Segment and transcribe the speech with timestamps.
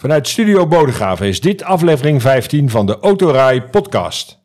[0.00, 4.38] Vanuit Studio Bodegraven is dit aflevering 15 van de Autorij podcast.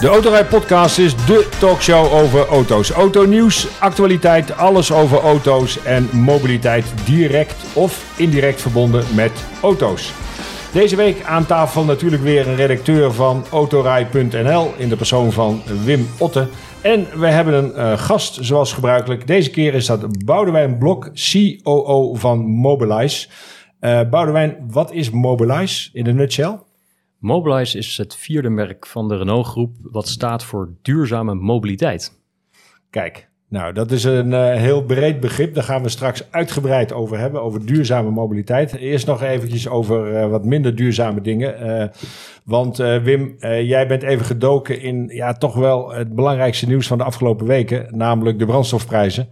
[0.00, 2.90] De Autorij podcast is de talkshow over auto's.
[2.90, 10.12] Autonieuws, actualiteit, alles over auto's en mobiliteit direct of indirect verbonden met auto's.
[10.76, 16.06] Deze week aan tafel natuurlijk weer een redacteur van Autorij.nl in de persoon van Wim
[16.18, 16.48] Otte.
[16.82, 19.26] En we hebben een uh, gast zoals gebruikelijk.
[19.26, 23.28] Deze keer is dat Boudewijn Blok, COO van Mobilize.
[23.80, 26.58] Uh, Boudewijn, wat is Mobilize in een nutshell?
[27.18, 32.12] Mobilize is het vierde merk van de Renault Groep wat staat voor duurzame mobiliteit.
[32.90, 35.54] Kijk, nou, dat is een uh, heel breed begrip.
[35.54, 38.74] Daar gaan we straks uitgebreid over hebben, over duurzame mobiliteit.
[38.74, 41.66] Eerst nog eventjes over uh, wat minder duurzame dingen.
[41.66, 41.88] Uh,
[42.44, 47.04] want Wim, jij bent even gedoken in ja, toch wel het belangrijkste nieuws van de
[47.04, 49.28] afgelopen weken, namelijk de brandstofprijzen.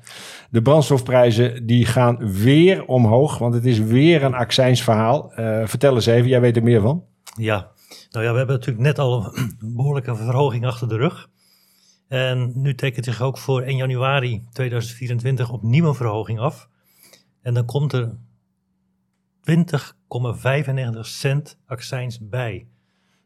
[0.51, 5.33] De brandstofprijzen die gaan weer omhoog, want het is weer een accijnsverhaal.
[5.65, 7.05] vertel eens even, jij weet er meer van.
[7.37, 7.71] Ja,
[8.11, 11.29] nou ja, we hebben natuurlijk net al een behoorlijke verhoging achter de rug.
[12.15, 16.69] En nu tekent zich ook voor 1 januari 2024 opnieuw een verhoging af.
[17.43, 18.17] En dan komt er
[19.51, 22.67] 20,95 cent accijns bij.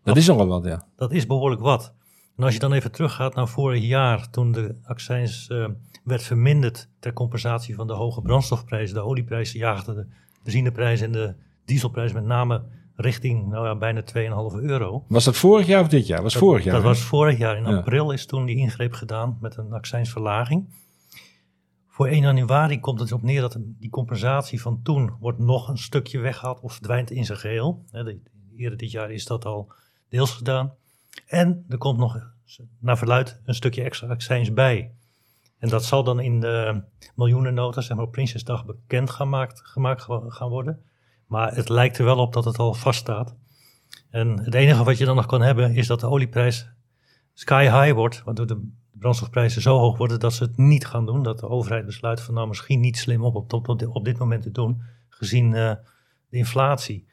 [0.02, 0.86] Dat is nogal wat, ja.
[0.96, 1.94] Dat is behoorlijk wat.
[2.36, 5.68] En als je dan even teruggaat naar vorig jaar, toen de accijns uh,
[6.04, 8.94] werd verminderd ter compensatie van de hoge brandstofprijzen.
[8.94, 10.06] De olieprijzen jaagden de
[10.42, 12.62] benzineprijzen en de dieselprijs met name
[13.00, 15.04] richting nou ja, bijna 2,5 euro.
[15.08, 16.22] Was dat vorig jaar of dit jaar?
[16.22, 16.74] Was dat, vorig jaar.
[16.74, 17.56] Dat was vorig jaar.
[17.56, 20.68] In april is toen die ingreep gedaan met een accijnsverlaging.
[21.86, 25.78] Voor 1 januari komt het op neer dat die compensatie van toen wordt nog een
[25.78, 27.84] stukje weggehaald of verdwijnt in zijn geheel.
[28.56, 29.72] Eerder dit jaar is dat al
[30.08, 30.74] deels gedaan.
[31.26, 32.32] En er komt nog
[32.80, 34.92] naar verluid een stukje extra accijns bij.
[35.58, 36.82] En dat zal dan in de
[37.14, 40.82] miljoenennota, zeg maar op Prinsjesdag, bekend gemaakt, gemaakt gaan worden.
[41.28, 43.36] Maar het lijkt er wel op dat het al vaststaat.
[44.10, 46.68] En het enige wat je dan nog kan hebben is dat de olieprijs
[47.34, 51.22] sky high wordt, waardoor de brandstofprijzen zo hoog worden dat ze het niet gaan doen.
[51.22, 54.50] Dat de overheid besluit van nou misschien niet slim op op, op, dit moment te
[54.50, 55.72] doen, gezien uh,
[56.28, 57.06] de inflatie.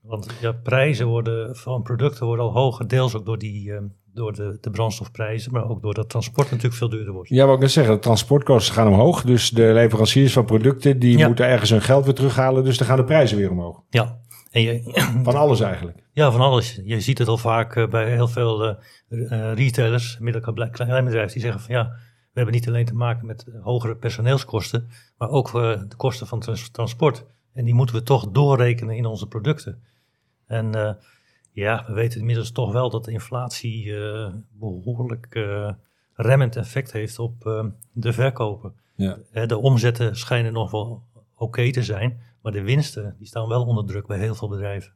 [0.00, 3.78] Want ja, prijzen worden, van producten worden al hoger, deels ook door die, uh,
[4.14, 7.28] door de, de brandstofprijzen, maar ook doordat transport natuurlijk veel duurder wordt.
[7.28, 9.22] Ja, wat ik net zeggen, de transportkosten gaan omhoog.
[9.22, 12.64] Dus de leveranciers van producten, die moeten ergens hun geld weer terughalen.
[12.64, 13.82] Dus dan gaan de prijzen weer omhoog.
[13.90, 14.18] Ja.
[14.50, 14.82] En je,
[15.22, 15.98] van alles eigenlijk.
[16.12, 16.80] Ja, van alles.
[16.84, 18.74] Je ziet het al vaak uh, bij heel veel uh,
[19.08, 21.84] uh, retailers, kleine bedrijven, die zeggen van ja,
[22.32, 24.88] we hebben niet alleen te maken met hogere personeelskosten,
[25.18, 27.26] maar ook de kosten van trans transport.
[27.52, 29.82] En die moeten we toch doorrekenen in onze producten.
[30.46, 30.98] En
[31.52, 35.72] ja, we weten inmiddels toch wel dat de inflatie uh, behoorlijk uh,
[36.14, 38.74] remmend effect heeft op uh, de verkopen.
[38.96, 39.46] Ja.
[39.46, 41.02] de omzetten schijnen nog wel
[41.34, 44.92] oké te zijn, maar de winsten die staan wel onder druk bij heel veel bedrijven.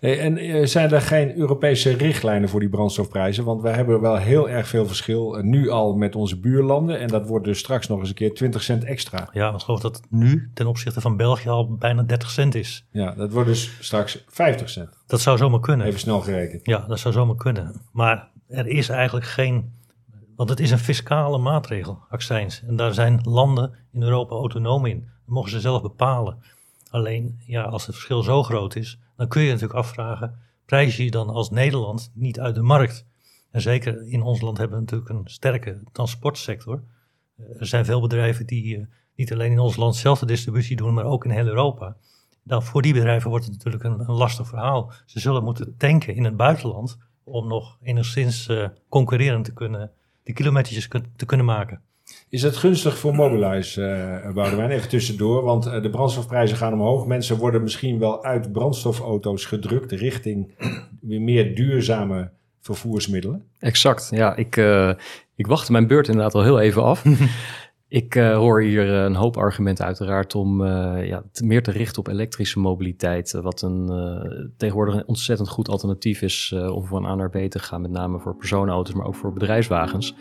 [0.00, 3.44] Hey, en eh, zijn er geen Europese richtlijnen voor die brandstofprijzen?
[3.44, 6.98] Want wij hebben wel heel erg veel verschil eh, nu al met onze buurlanden.
[6.98, 9.28] En dat wordt dus straks nog eens een keer 20 cent extra.
[9.32, 12.86] Ja, ik geloof dat het nu ten opzichte van België al bijna 30 cent is.
[12.90, 14.90] Ja, dat wordt dus straks 50 cent.
[15.06, 15.86] Dat zou zomaar kunnen.
[15.86, 16.66] Even snel gerekend.
[16.66, 17.80] Ja, dat zou zomaar kunnen.
[17.92, 19.74] Maar er is eigenlijk geen...
[20.36, 22.62] Want het is een fiscale maatregel, accijns.
[22.66, 24.98] En daar zijn landen in Europa autonoom in.
[25.00, 26.38] Dat mogen ze zelf bepalen.
[26.90, 31.10] Alleen, ja, als het verschil zo groot is dan kun je natuurlijk afvragen, prijs je
[31.10, 33.06] dan als Nederland niet uit de markt?
[33.50, 36.82] En zeker in ons land hebben we natuurlijk een sterke transportsector.
[37.36, 40.76] Eh, er zijn veel bedrijven die uh, niet alleen in ons land zelf de distributie
[40.76, 41.96] doen, maar ook in heel Europa.
[42.42, 44.92] Dan voor die bedrijven wordt het natuurlijk een, lastig verhaal.
[45.06, 49.90] Ze zullen moeten tanken in het buitenland om nog enigszins uh, concurrerend te kunnen,
[50.22, 51.82] die kilometertjes te kunnen maken.
[52.36, 53.80] Is het gunstig voor Mobilize,
[54.26, 54.70] uh, Boudewijn?
[54.70, 57.06] Even tussendoor, want uh, de brandstofprijzen gaan omhoog.
[57.06, 60.54] Mensen worden misschien wel uit brandstofauto's gedrukt richting
[61.00, 62.30] weer meer duurzame
[62.60, 63.44] vervoersmiddelen.
[63.58, 64.36] Exact, ja.
[64.36, 64.92] Ik, uh,
[65.34, 67.04] ik wachtte mijn beurt inderdaad al heel even af.
[67.88, 70.66] ik hoor hier een hoop argumenten uiteraard om
[71.02, 73.32] ja, meer te richten op elektrische mobiliteit.
[73.32, 73.90] wat een,
[74.56, 77.80] tegenwoordig een ontzettend goed alternatief is om van A naar B te gaan.
[77.80, 80.14] Met name voor personenauto's, maar ook voor bedrijfswagens.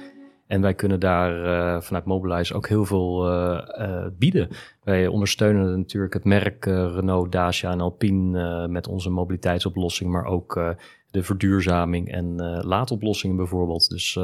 [0.48, 4.50] En wij kunnen daar uh, vanuit Mobilize ook heel veel uh, uh, bieden.
[4.84, 10.76] Wij ondersteunen natuurlijk het merk Renault, Dacia en Alpine met onze mobiliteitsoplossing, maar ook
[11.12, 13.90] de verduurzaming en laadoplossingen bijvoorbeeld.
[13.90, 14.20] Dus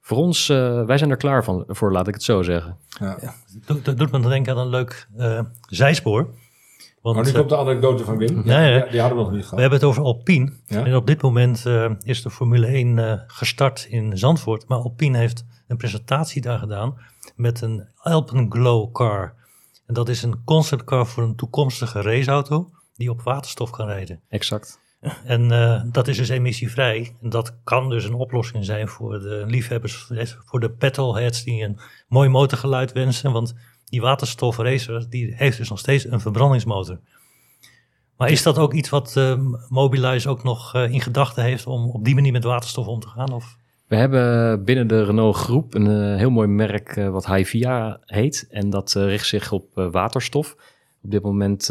[0.00, 0.46] voor ons,
[0.86, 2.76] wij zijn er klaar van, voor, laat ik het zo zeggen.
[3.00, 3.18] Ja.
[3.20, 3.34] ja
[3.66, 5.08] dat doet me denken aan een leuk
[5.68, 6.28] zijspoor.
[7.06, 8.42] Want, Maar nu eh, komt de anekdote van Wim.
[8.44, 8.80] Ja, ja.
[8.80, 9.60] Die, die hadden we nog niet we gehad.
[9.60, 10.52] hebben het over Alpine.
[10.66, 10.84] Ja.
[10.84, 14.68] En op dit moment eh, is de Formule 1 eh, gestart in Zandvoort.
[14.68, 16.98] Maar Alpine heeft een presentatie daar gedaan
[17.36, 19.34] met een Alpenglow car.
[19.86, 24.20] En dat is een conceptcar voor een toekomstige raceauto die op waterstof kan rijden.
[24.28, 24.80] Exact.
[25.24, 27.16] En eh, dat is dus emissievrij.
[27.22, 30.10] En dat kan dus een oplossing zijn voor de liefhebbers,
[30.44, 33.32] voor de petrolheads die een mooi motorgeluid wensen.
[33.32, 33.54] Want
[33.90, 36.98] die waterstofracer die heeft dus nog steeds een verbrandingsmotor.
[38.16, 41.90] Maar is dat ook iets wat eh Mobilize ook nog eh, in gedachten heeft om
[41.90, 43.32] op die manier met waterstof om te gaan?
[43.32, 43.56] Of?
[43.86, 48.46] We hebben binnen de Renault groep een eh, heel mooi merk wat Hyvia heet.
[48.50, 50.56] En dat richt zich op waterstof.
[51.02, 51.64] Op dit moment,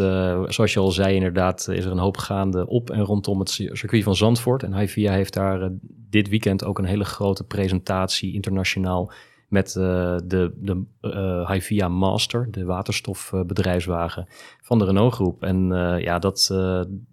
[0.48, 3.78] zoals je al zei inderdaad, is er een hoop gaande op en rondom het cir-
[3.78, 4.64] circuit van Zandvoort.
[4.64, 5.70] En Hyvia heeft daar
[6.10, 9.12] dit weekend ook een hele grote presentatie internationaal
[9.48, 14.28] met eh, de, de eh Hyvia Master, de waterstofbedrijfswagen
[14.62, 15.44] van de Renault groep.
[15.44, 16.48] En eh, ja, dat,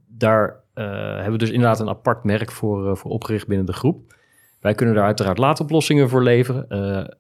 [0.08, 4.14] daar hebben we dus inderdaad een apart merk voor, voor opgericht binnen de groep.
[4.60, 7.16] Wij kunnen daar uiteraard laadoplossingen voor leveren.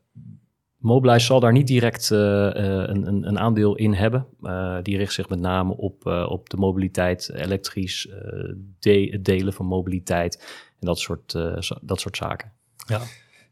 [0.76, 4.26] Mobilize zal daar niet direct een, een, een aandeel in hebben.
[4.82, 8.08] Die richt zich met name op, op de mobiliteit, elektrisch,
[9.20, 11.32] delen van mobiliteit en dat soort,
[11.82, 12.52] dat soort zaken.
[12.86, 13.00] Ja.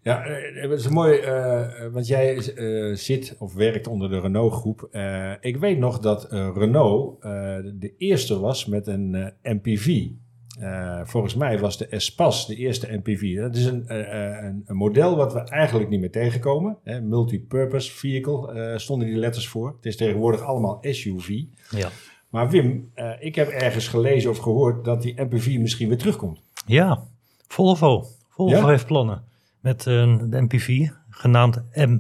[0.02, 4.88] Ja, eh, het is mooi, eh, want jij eh, zit of werkt onder de Renault-groep.
[4.90, 7.30] Eh, ik weet nog dat eh, Renault eh,
[7.74, 10.06] de eerste was met een eh, MPV.
[10.60, 13.36] Eh, volgens mij was de Espas de eerste MPV.
[13.36, 14.00] Dat is een, eh,
[14.36, 16.76] eh, een, een model wat we eigenlijk niet meer tegenkomen.
[16.84, 19.68] Hè, Multipurpose Vehicle eh, stonden die letters voor.
[19.76, 21.42] Het is tegenwoordig allemaal SUV.
[21.70, 21.88] Ja.
[22.28, 26.40] Maar Wim, eh, ik heb ergens gelezen of gehoord dat die MPV misschien weer terugkomt.
[26.66, 27.02] ja,
[27.48, 28.04] Volvo.
[28.28, 28.66] Volvo Ja?
[28.68, 29.22] heeft plannen
[29.60, 31.98] met een de MPV genaamd M,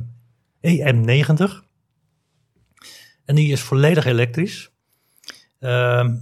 [0.60, 1.68] EM90.
[3.24, 4.70] En die is volledig elektrisch.
[5.58, 6.16] Ehm,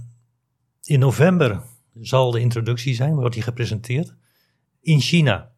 [0.83, 1.61] in november
[2.01, 4.13] zal de introductie zijn, wordt die gepresenteerd
[4.81, 5.51] in China.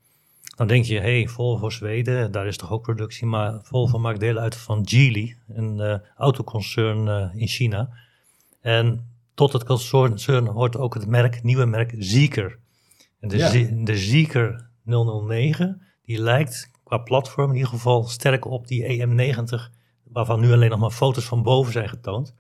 [0.56, 4.38] Dan denk je, hey, Volvo Zweden, daar is toch ook productie, maar Volvo maakt deel
[4.38, 7.90] uit van Geely, een eh, autoconcern eh, in China.
[8.62, 12.58] En tot het concern hoort ook het merk, nieuwe merk Zeekr.
[13.20, 13.50] En de, Ja.
[13.86, 20.40] De Zeekr 009, die lijkt qua platform in ieder geval sterk op die EM90, waarvan
[20.40, 22.36] nu alleen nog maar foto's van boven zijn getoond.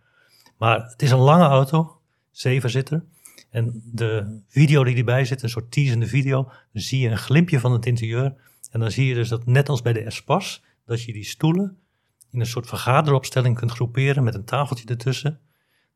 [0.57, 1.99] Maar het is een lange auto,
[2.31, 3.05] zevenzitter.
[3.49, 7.59] En de video die erbij zit, een soort teasende video, dan zie je een glimpje
[7.59, 8.35] van het interieur.
[8.71, 11.77] En dan zie je dus dat net als bij de Espas, dat je die stoelen
[12.31, 15.39] in een soort vergaderopstelling kunt groeperen met een tafeltje ertussen.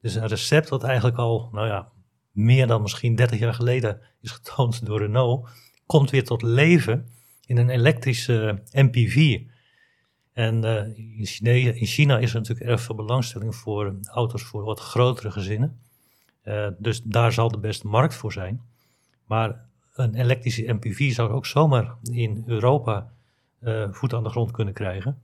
[0.01, 1.91] Dus een recept dat eigenlijk al, nou ja,
[2.31, 5.49] meer dan misschien 30 jaar geleden is getoond door Renault,
[5.85, 7.09] komt weer tot leven
[7.45, 9.41] in een elektrische MPV.
[10.33, 14.63] En eh, in, China, in China is er natuurlijk erg veel belangstelling voor auto's voor
[14.63, 15.79] wat grotere gezinnen.
[16.41, 18.61] Eh, dus daar zal de beste markt voor zijn.
[19.25, 23.11] Maar een elektrische MPV zou ook zomaar in Europa
[23.59, 25.21] eh, voet aan de grond kunnen krijgen.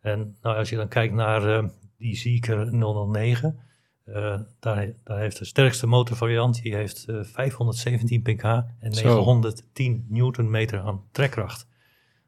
[0.00, 3.58] En nou, als je dan kijkt naar eh, die Zeekr 009,
[4.06, 8.42] eh, daar, daar heeft de sterkste motorvariant, die heeft eh, 517 pk
[8.80, 9.14] en Zo.
[9.14, 11.66] 910 newtonmeter aan trekkracht.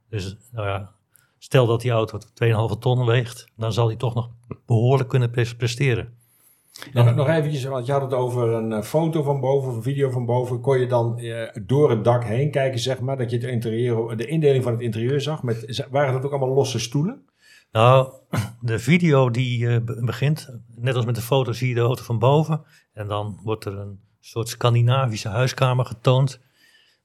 [0.09, 0.91] Dus nou ja,
[1.39, 2.19] stel dat die auto
[2.75, 4.31] 2,5 ton weegt, dan zal die toch nog
[4.67, 6.17] behoorlijk kunnen pres- presteren.
[6.93, 9.83] Nog, nog eventjes, want je had het over een eh, foto van boven, of een
[9.83, 10.61] video van boven.
[10.61, 14.17] Kon je dan eh, door het dak heen kijken, zeg maar, dat je het interieur,
[14.17, 15.43] de indeling van het interieur zag?
[15.43, 17.28] Met, waren dat ook allemaal losse stoelen?
[17.73, 18.13] Nou,
[18.61, 22.03] de video die eh, be- begint, net als met de foto zie je de auto
[22.03, 22.65] van boven.
[22.93, 26.41] En dan wordt er een soort Scandinavische huiskamer getoond.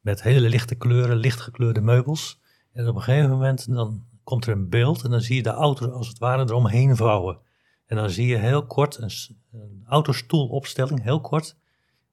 [0.01, 2.41] Met hele lichte kleuren, lichtgekleurde meubels.
[2.72, 5.50] En op een gegeven moment dan komt er een beeld en dan zie je de
[5.50, 7.39] auto als het ware eromheen vouwen.
[7.86, 9.12] En dan zie je heel kort een,
[9.51, 11.58] een autostoelopstelling, heel kort.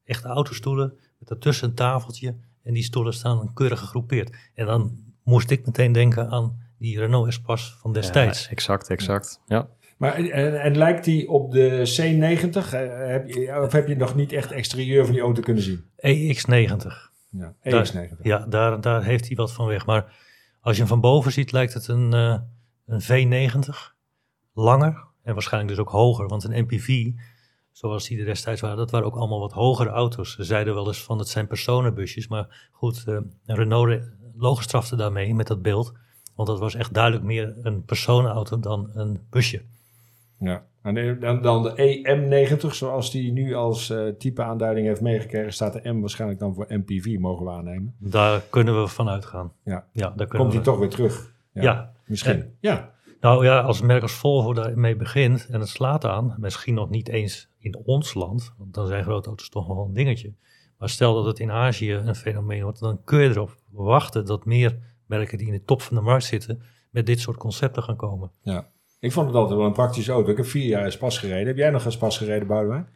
[0.04, 2.36] Echte autostoelen met daartussen een tafeltje.
[2.62, 4.36] En die stoelen staan keurig gegroepeerd.
[4.54, 8.44] En dan moest ik meteen denken aan die Renault Espas van destijds.
[8.44, 9.40] Ja, exact, exact.
[9.46, 9.68] Ja.
[9.96, 12.72] Maar, en, en lijkt die op de C90?
[12.72, 15.62] Eh, heb je, of heb je nog niet echt het exterieur van die auto kunnen
[15.62, 15.84] zien?
[15.96, 16.86] EX90.
[17.30, 18.22] Ja, Daar- EX90.
[18.22, 19.86] Ja, daar, daar heeft hij wat van weg.
[19.86, 20.12] Maar
[20.60, 22.38] als je hem van boven ziet, lijkt het een, eh,
[22.86, 23.94] een V90.
[24.54, 26.28] Langer en waarschijnlijk dus ook hoger.
[26.28, 27.10] Want een MPV,
[27.72, 30.34] zoals die er destijds waren, dat waren ook allemaal wat hogere auto's.
[30.34, 32.28] Ze zeiden wel eens van het zijn personenbusjes.
[32.28, 35.92] Maar goed, eh, Renault re- logenstrafte daarmee met dat beeld.
[36.40, 39.62] Want dat was echt duidelijk meer een personenauto dan een busje.
[40.38, 40.62] Ja.
[40.82, 45.72] En dan, dan de EM90, zoals die nu als eh, type aanduiding heeft meegekregen, staat
[45.72, 47.94] de M waarschijnlijk dan voor MPV, mogen we aannemen.
[47.98, 49.52] Daar kunnen we van uitgaan.
[49.64, 49.84] Ja.
[49.92, 51.32] Ja, daar kunnen Komt die toch weer terug?
[51.52, 51.92] Ja.
[52.06, 52.56] Misschien.
[52.60, 52.90] Ja.
[53.20, 56.90] Nou ja, als een merk als Volvo daarmee begint en het slaat aan, misschien nog
[56.90, 60.32] niet eens in ons land, want dan zijn grote auto's toch wel een dingetje.
[60.78, 64.44] Maar stel dat het in Azië een fenomeen wordt, dan kun je erop wachten dat
[64.44, 64.78] meer
[65.10, 68.30] merken die in de top van de markt zitten, met dit soort concepten gaan komen.
[68.42, 68.70] Ja.
[68.98, 70.30] Ik vond het altijd wel een praktische auto.
[70.30, 71.46] Ik heb vier jaar pas gereden.
[71.46, 72.88] Heb jij nog eens pas gereden, Boudewijn?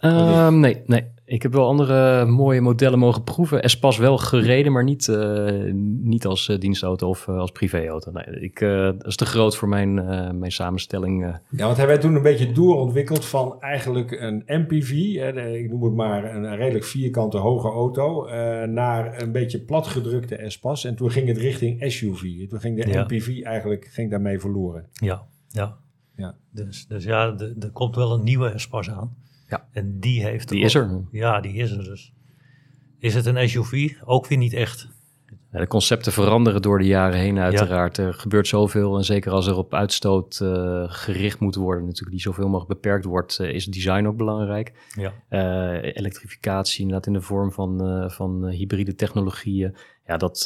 [0.00, 1.16] Um, nee, nee.
[1.24, 3.62] Ik heb wel andere mooie modellen mogen proeven.
[3.62, 8.10] Espas wel gereden, maar niet, uh, niet als uh, dienstauto of uh, als privéauto.
[8.10, 9.94] Nee, ik, dat is te groot voor mijn,
[10.38, 11.40] mijn samenstelling.
[11.50, 15.82] Ja, want hij werd toen een beetje doorontwikkeld van eigenlijk een MPV, hè, ik noem
[15.82, 18.28] het maar een, redelijk vierkante hoge auto,
[18.66, 20.84] naar een beetje platgedrukte Espas.
[20.84, 22.48] En toen ging het richting SUV.
[22.48, 23.02] Toen ging de ja.
[23.02, 24.86] MPV eigenlijk ging daarmee verloren.
[24.92, 25.76] Ja, ja.
[26.16, 26.34] ja.
[26.50, 29.16] Dus, dus ja, er komt wel een nieuwe Espas aan.
[29.48, 29.68] Ja.
[29.72, 30.48] En die heeft...
[30.48, 31.04] Die is er.
[31.10, 32.12] Ja, die is er dus.
[32.98, 33.92] Is het een SUV?
[34.04, 34.88] Ook weer niet echt.
[35.52, 37.98] Ja, de concepten veranderen door de jaren heen uiteraard.
[37.98, 42.20] Er gebeurt zoveel en zeker als er op uitstoot uh, gericht moet worden, natuurlijk die
[42.20, 44.72] zoveel mogelijk beperkt wordt, uh, is design ook belangrijk.
[44.94, 45.12] Ja.
[45.30, 49.76] Uh, elektrificatie inderdaad in de vorm van, van hybride technologieën.
[50.06, 50.42] Ja, dat,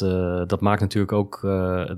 [0.47, 1.39] dat maakt natuurlijk ook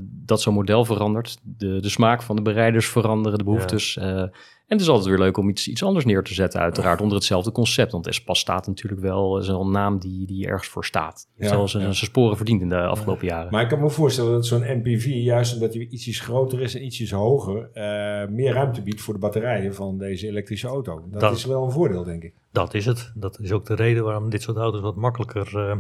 [0.02, 1.38] dat zo'n model verandert.
[1.44, 3.94] De, de smaak van de bereiders veranderen, de behoeftes.
[3.94, 4.32] Ja.
[4.68, 7.18] En het is altijd weer leuk om iets, iets anders neer te zetten, uiteraard, onder
[7.18, 7.92] hetzelfde concept.
[7.92, 11.28] Want Espas staat natuurlijk wel, is een naam die, die ergens voor staat.
[11.36, 11.80] Ja, Zoals ja.
[11.80, 13.52] zijn sporen verdiend in de afgelopen jaren.
[13.52, 16.86] Maar ik kan me voorstellen dat zo'n MPV, juist omdat hij ietsjes groter is en
[16.86, 21.04] ietsjes hoger, uh, meer ruimte biedt voor de batterijen van deze elektrische auto.
[21.10, 22.34] Dat, dat, is wel een voordeel, denk ik.
[22.52, 23.12] Dat is het.
[23.16, 25.76] Dat is ook de reden waarom dit soort auto's wat makkelijker uh,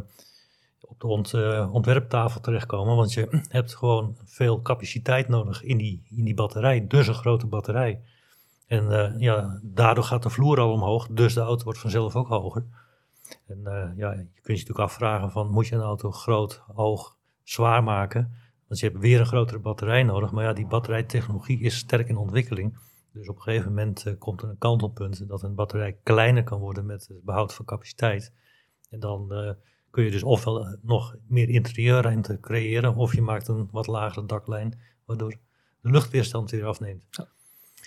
[0.82, 2.96] op de ont, uh, ontwerptafel terechtkomen.
[2.96, 7.48] Want je hebt gewoon veel capaciteit nodig in die, in die batterij, dus een grote
[7.48, 8.00] batterij.
[8.68, 12.28] En uh, ja, daardoor gaat de vloer al omhoog, dus de auto wordt vanzelf ook
[12.28, 12.66] hoger.
[13.48, 17.18] En uh, ja, je kunt je natuurlijk afvragen van, moet je een auto groot, hoog,
[17.44, 18.34] zwaar maken?
[18.68, 20.32] Want je hebt weer een grotere batterij nodig.
[20.32, 22.78] Maar ja, die batterijtechnologie is sterk in ontwikkeling.
[23.14, 26.60] Dus op een gegeven moment uh, komt er een kantelpunt dat een batterij kleiner kan
[26.60, 28.34] worden met het behoud van capaciteit.
[28.90, 29.28] En dan
[29.92, 34.80] kun je dus ofwel nog meer interieurruimte creëren, of je maakt een wat lagere daklijn,
[35.06, 35.30] waardoor
[35.82, 37.04] de luchtweerstand weer afneemt.
[37.10, 37.28] Ja.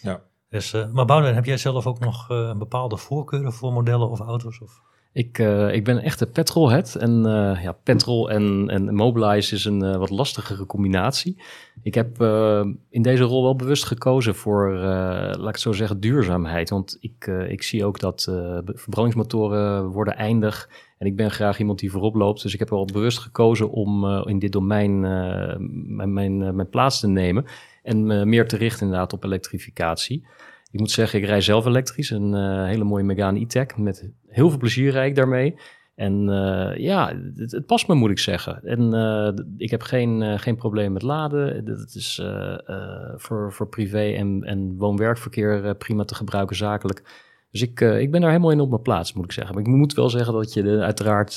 [0.03, 0.23] ja.
[0.51, 4.21] Dus, uh, maar Boudewijn, heb jij zelf ook nog uh, bepaalde voorkeuren voor modellen of
[4.21, 4.61] auto's?
[4.61, 4.83] Of?
[5.13, 6.95] Ik, uh, ik ben echt een petrolhead.
[6.95, 7.23] En
[7.63, 11.43] ja, petrol en, en Mobilize is een wat lastigere combinatie.
[11.83, 12.23] Ik heb
[12.91, 16.71] in deze rol wel bewust gekozen voor, laat ik het zo zeggen, duurzaamheid.
[16.71, 18.23] Want ik, ik zie ook dat
[18.65, 20.71] verbrandingsmotoren worden eindig.
[20.99, 22.43] En ik ben graag iemand die voorop loopt.
[22.43, 25.01] Dus ik heb wel bewust gekozen om in dit domein
[25.97, 27.45] mijn, mijn, mijn plaats te nemen.
[27.89, 30.27] En meer te richten inderdaad op elektrificatie.
[30.71, 32.11] Ik moet zeggen, ik rij zelf elektrisch.
[32.11, 33.77] Een uh, hele mooie Megane E-Tech.
[33.77, 35.55] Met heel veel plezier rijd ik daarmee.
[35.95, 38.63] En uh, ja, het, past me, moet ik zeggen.
[38.65, 38.93] En
[39.57, 41.65] ik heb geen, geen probleem met laden.
[41.65, 42.23] Het is
[43.17, 47.27] voor, voor privé en, en woon-werkverkeer prima te gebruiken zakelijk.
[47.51, 49.55] Dus ik, ik ben daar helemaal in op mijn plaats, moet ik zeggen.
[49.55, 51.37] Maar ik moet wel zeggen dat je uiteraard...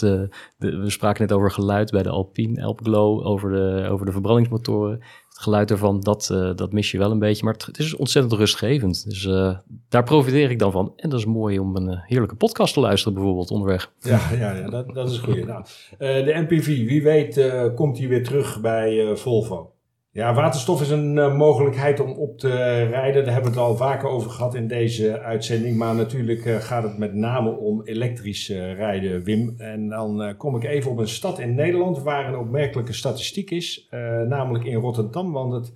[0.58, 3.25] We spraken net over geluid bij de Alpine, Alp Glow...
[3.25, 5.01] over de, over de verbrandingsmotoren
[5.41, 7.45] geluid ervan, dat, uh, dat mis je wel een beetje.
[7.45, 9.10] Maar het, is ontzettend rustgevend.
[9.10, 9.57] Dus uh,
[9.89, 10.93] daar profiteer ik dan van.
[10.95, 13.91] En dat is mooi om een uh, heerlijke podcast te luisteren bijvoorbeeld onderweg.
[14.00, 15.45] Ja, ja, ja dat, dat is goed.
[15.45, 15.63] Nou,
[15.98, 19.71] de MPV, wie weet komt hij weer terug bij Volvo.
[20.13, 23.24] Ja, waterstof is een uh, mogelijkheid om op te rijden.
[23.24, 25.77] Daar hebben we het al vaker over gehad in deze uitzending.
[25.77, 29.56] Maar natuurlijk uh, gaat het met name om elektrisch uh, rijden, Wim.
[29.58, 33.88] En dan kom ik even op een stad in Nederland waar een opmerkelijke statistiek is.
[34.27, 35.74] namelijk in Rotterdam, want het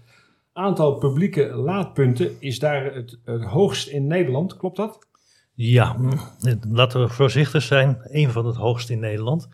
[0.54, 4.58] aantal publieke laadpunten is daar het, het hoogst in Nederland.
[4.58, 5.08] Klopt dat?
[5.54, 5.96] Ja,
[6.70, 7.98] laten we voorzichtig zijn.
[8.04, 9.48] Een van het hoogst in Nederland.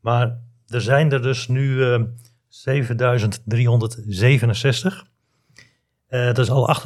[0.00, 1.82] Maar er zijn er dus nu
[2.62, 5.06] 7367.
[6.08, 6.76] Uh, dat is al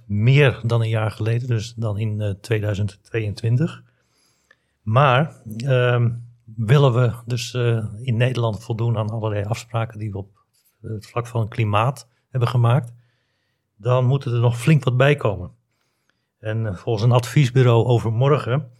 [0.00, 3.82] 28% meer dan een jaar geleden, dus dan in uh, 2022.
[4.82, 6.06] Maar uh,
[6.44, 10.44] willen we dus uh, in Nederland voldoen aan allerlei afspraken die we op
[10.80, 12.92] het vlak van klimaat hebben gemaakt,
[13.76, 15.50] dan moeten er nog flink wat bij komen.
[16.38, 18.70] En eh, volgens een adviesbureau overmorgen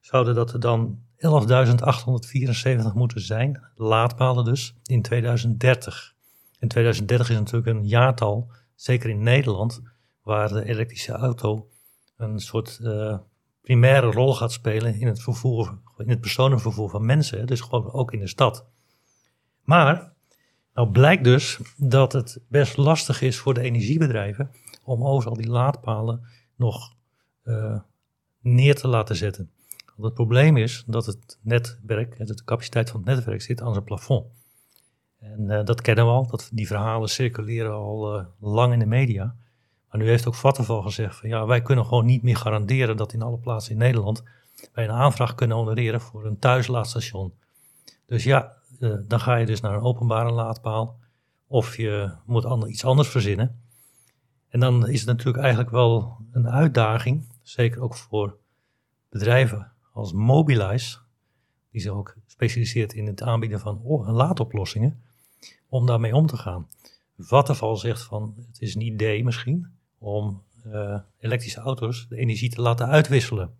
[0.00, 6.14] zouden dat er dan 11.874 moeten zijn, laadpalen dus, in 2030.
[6.58, 9.82] En 2030 is natuurlijk een jaartal, zeker in Nederland,
[10.22, 11.68] waar de elektrische auto
[12.16, 13.18] een soort uh,
[13.60, 18.12] primaire rol gaat spelen in het, vervoer, in het personenvervoer van mensen, dus gewoon ook
[18.12, 18.66] in de stad.
[19.62, 20.12] Maar,
[20.74, 24.50] nou blijkt dus dat het best lastig is voor de energiebedrijven
[24.84, 26.26] om overal die laadpalen
[26.56, 26.94] nog
[27.44, 27.80] uh,
[28.40, 29.50] neer te laten zetten.
[30.00, 34.26] Het probleem is dat het netwerk, de capaciteit van het netwerk zit aan zijn plafond.
[35.18, 38.86] En uh, dat kennen we al, dat, die verhalen circuleren al uh, lang in de
[38.86, 39.34] media.
[39.90, 43.12] Maar nu heeft ook Vattenval gezegd van ja, wij kunnen gewoon niet meer garanderen dat
[43.12, 44.22] in alle plaatsen in Nederland
[44.72, 47.32] wij een aanvraag kunnen honoreren voor een thuislaadstation.
[48.06, 50.98] Dus ja, uh, dan ga je dus naar een openbare laadpaal
[51.46, 53.60] of je moet ander, iets anders verzinnen.
[54.48, 58.36] En dan is het natuurlijk eigenlijk wel een uitdaging, zeker ook voor
[59.08, 60.98] bedrijven als Mobilize,
[61.70, 65.02] die zich ook specialiseert in het aanbieden van laadoplossingen,
[65.68, 66.68] om daarmee om te gaan.
[67.18, 69.66] Vattenfall zegt van het is een idee misschien
[69.98, 73.54] om uh, elektrische auto's de energie te laten uitwisselen.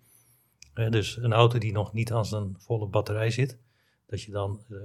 [0.75, 3.59] Dus een auto die nog niet aan zijn volle batterij zit,
[4.07, 4.79] dat je dan uh,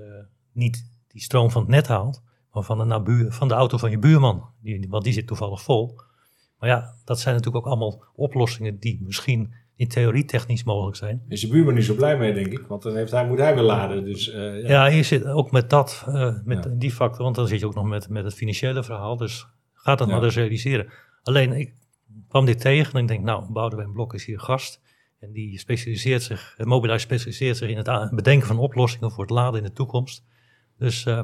[0.51, 2.23] niet die stroom van het net haalt,
[2.53, 5.61] maar van de, nabuur, van de auto van je buurman, die, want die zit toevallig
[5.61, 5.99] vol.
[6.59, 11.23] Maar ja, dat zijn natuurlijk ook allemaal oplossingen die misschien in theorie technisch mogelijk zijn.
[11.27, 13.53] Is je buurman niet zo blij mee, denk ik, want dan heeft hij, moet hij
[13.53, 14.05] weer laden.
[14.05, 14.69] Dus, uh, ja.
[14.69, 16.69] ja, hier zit ook met dat, uh, met ja.
[16.73, 19.17] die factor, want dan zit je ook nog met, met het financiële verhaal.
[19.17, 20.13] Dus gaat dat ja.
[20.13, 20.87] maar eens realiseren.
[21.23, 21.73] Alleen, ik
[22.27, 24.81] kwam dit tegen en ik denk, nou, Boudewijn Blok is hier gast.
[25.19, 29.59] En die specialiseert zich, Mobilize specialiseert zich in het bedenken van oplossingen voor het laden
[29.59, 30.23] in de toekomst.
[30.77, 31.21] Dus uh,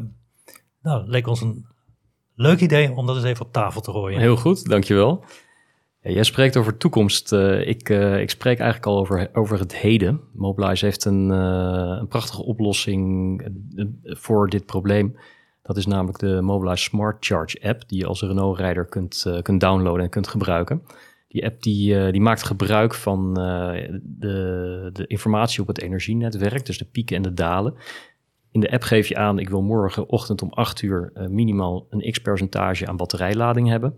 [0.82, 1.66] nou, leek ons een
[2.36, 4.20] leuk idee om dat eens even op tafel te gooien.
[4.20, 5.24] Heel goed, dankjewel.
[6.04, 7.32] Ja, jij spreekt over toekomst.
[7.32, 10.22] Uh, ik, uh, ik spreek eigenlijk al over, over het heden.
[10.34, 13.42] Mobilize heeft een, uh, een prachtige oplossing
[14.04, 15.16] voor dit probleem.
[15.62, 20.04] Dat is namelijk de Mobilize Smart Charge app, die je als Renault-rijder kunt, kunt downloaden
[20.04, 20.82] en kunt gebruiken.
[21.28, 23.34] Die app die, die maakt gebruik van
[24.04, 27.74] de, de informatie op het energienetwerk, dus de pieken en de dalen.
[28.52, 32.88] In de app geef je aan, ik wil morgenochtend om 8 uur minimaal een x-percentage
[32.88, 33.96] aan batterijlading hebben.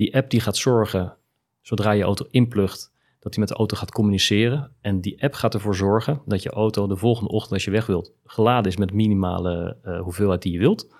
[0.00, 1.16] Die app die gaat zorgen,
[1.60, 4.72] zodra je auto inplugt, dat hij met de auto gaat communiceren.
[4.80, 7.86] En die app gaat ervoor zorgen dat je auto de volgende ochtend, als je weg
[7.86, 10.94] wilt, geladen is met minimale uh, hoeveelheid die je wilt.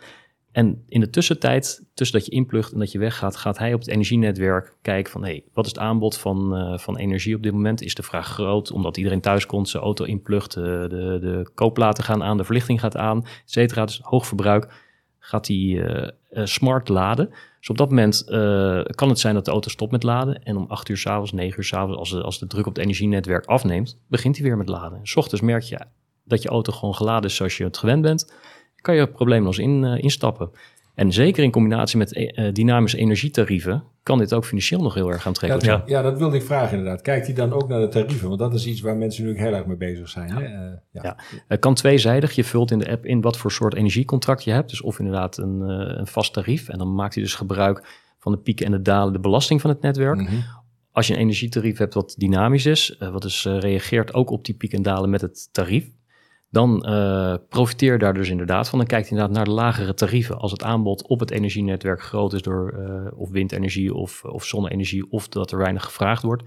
[0.53, 3.81] En in de tussentijd, tussen dat je inplugt en dat je weggaat, gaat hij op
[3.81, 7.43] het energienetwerk kijken van, hé, hey, wat is het aanbod van, uh, van energie op
[7.43, 7.83] dit moment?
[7.83, 12.05] Is de vraag groot, omdat iedereen thuis komt, zijn auto inplugt, uh, de, de kooplaten
[12.05, 13.85] gaan aan, de verlichting gaat aan, et cetera.
[13.85, 14.89] Dus hoog verbruik,
[15.21, 16.13] gaat hij
[16.45, 17.31] smart laden.
[17.59, 20.43] Dus op dat moment uh, kan het zijn dat de auto stopt met laden.
[20.43, 22.85] En om 8 uur s'avonds, 9 uur s'avonds, als de, als de druk op het
[22.85, 24.99] energienetwerk afneemt, begint hij weer met laden.
[24.99, 25.81] En s ochtends merk je
[26.25, 28.35] dat je auto gewoon geladen is zoals je het gewend bent.
[28.77, 30.51] Kan je probleemloos in, instappen.
[31.01, 35.27] En zeker in combinatie met uh, dynamische energietarieven kan dit ook financieel nog heel erg
[35.27, 35.83] aantrekkelijk zijn.
[35.87, 37.03] Ja, ja, dat wilde ik vragen inderdaad.
[37.03, 38.29] Kijkt hij dan ook naar de tarieven?
[38.29, 40.29] Want dat is iets waar mensen nu heel erg mee bezig zijn.
[40.29, 40.35] Ja.
[40.35, 40.43] Hè?
[40.43, 41.03] Uh, ja.
[41.03, 41.17] ja.
[41.49, 42.33] Het kan tweezijdig.
[42.33, 44.71] Je vult in de app in wat voor soort energiecontract je hebt.
[44.71, 46.69] Dus of inderdaad een, uh, een vast tarief.
[46.69, 49.71] En dan maakt hij dus gebruik van de pieken en de dalen, de belasting van
[49.71, 50.21] het netwerk.
[50.21, 50.45] Mm -hmm.
[50.93, 54.79] Als je een energietarief hebt wat dynamisch is, wat dus reageert ook op die pieken
[54.79, 55.91] en dalen met het tarief,
[56.51, 58.79] dan uh, profiteer daar dus inderdaad van.
[58.79, 60.39] Dan kijkt hij inderdaad naar de lagere tarieven.
[60.39, 65.11] Als het aanbod op het energienetwerk groot is door uh, of windenergie of, of zonne-energie,
[65.11, 66.43] of dat er weinig gevraagd wordt,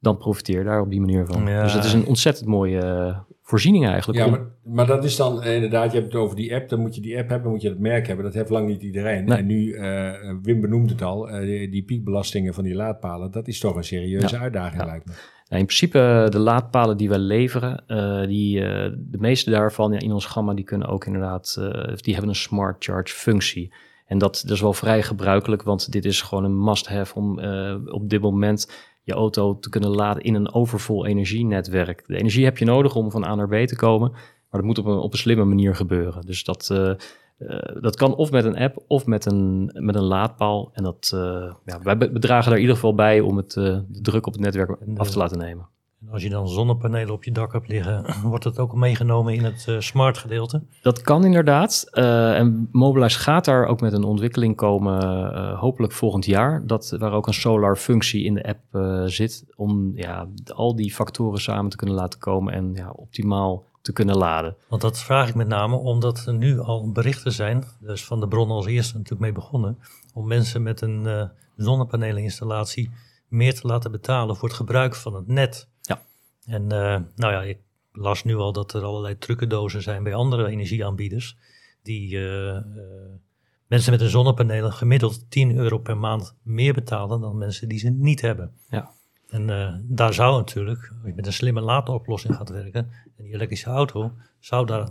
[0.00, 1.46] dan profiteer daar op die manier van.
[1.46, 1.62] Ja.
[1.62, 4.18] Dus dat is een ontzettend mooie uh, voorziening eigenlijk.
[4.18, 6.94] Ja, maar, maar, dat is dan inderdaad, je hebt het over die app, dan moet
[6.94, 8.24] je die app hebben, moet je het merk hebben.
[8.24, 9.24] Dat heeft lang niet iedereen.
[9.24, 9.38] Nee.
[9.38, 9.78] En nu,
[10.42, 14.34] Wim benoemt het al, die, die, piekbelastingen van die laadpalen, dat is toch een serieuze
[14.34, 14.40] ja.
[14.40, 14.86] uitdaging ja.
[14.86, 15.12] lijkt me.
[15.48, 19.98] Nou, in principe de laadpalen die wij leveren, uh, die, uh, de meeste daarvan ja,
[19.98, 23.72] in ons gamma, die kunnen ook inderdaad, uh, die hebben een smart charge functie.
[24.06, 27.38] En dat, dat is wel vrij gebruikelijk, want dit is gewoon een must-have om
[27.88, 32.04] op dit moment je auto te kunnen laden in een overvol energienetwerk.
[32.06, 34.78] De energie heb je nodig om van A naar B te komen, maar dat moet
[34.78, 36.26] op een, op een slimme manier gebeuren.
[36.26, 36.70] Dus dat,
[37.38, 40.70] uh, dat kan of met een app of met een, met een laadpaal.
[40.72, 41.20] En dat, uh,
[41.64, 44.42] ja, wij bedragen daar in ieder geval bij om het, uh, de druk op het
[44.42, 45.68] netwerk af te laten nemen.
[46.00, 49.44] En als je dan zonnepanelen op je dak hebt liggen, wordt dat ook meegenomen in
[49.44, 50.62] het smart gedeelte?
[50.82, 51.88] Dat kan inderdaad.
[51.92, 56.66] en Mobilize gaat daar ook met een ontwikkeling komen, hopelijk volgend jaar.
[56.66, 58.60] Dat, waar ook een solar functie in de app
[59.10, 59.44] zit.
[59.56, 64.16] Om ja, al die factoren samen te kunnen laten komen en ja, optimaal te kunnen
[64.16, 64.56] laden.
[64.68, 68.28] Want dat vraag ik met name omdat er nu al berichten zijn, dus van de
[68.28, 69.78] bron als eerste natuurlijk mee begonnen,
[70.14, 71.24] om mensen met een uh,
[71.56, 72.90] zonnepaneleninstallatie
[73.28, 75.68] meer te laten betalen voor het gebruik van het net.
[75.80, 76.02] Ja.
[76.46, 77.58] En uh, nou ja, ik
[77.92, 81.36] las nu al dat er allerlei trucendozen zijn bij andere energieaanbieders,
[81.82, 82.58] die uh,
[83.66, 87.90] mensen met een zonnepanelen gemiddeld 10 euro per maand meer betalen dan mensen die ze
[87.90, 88.52] niet hebben.
[88.68, 88.90] Ja.
[89.28, 93.34] En uh, daar zou natuurlijk, als je met een slimme laadoplossing gaat werken, en die
[93.34, 94.88] elektrische auto zou daar